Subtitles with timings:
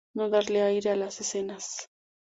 [0.19, 1.91] No darle aire a las escenas.